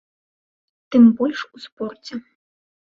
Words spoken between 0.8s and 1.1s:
Тым